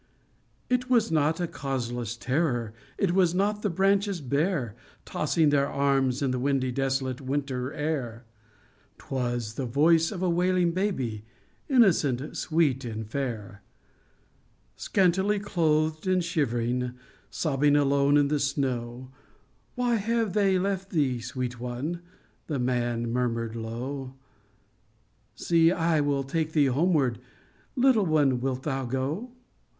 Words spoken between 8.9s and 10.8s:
'Twas the voice of a wailing